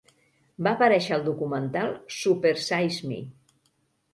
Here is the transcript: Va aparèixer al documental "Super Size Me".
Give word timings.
Va 0.67 0.71
aparèixer 0.77 1.13
al 1.17 1.27
documental 1.27 1.93
"Super 2.17 2.55
Size 2.69 3.11
Me". 3.13 3.21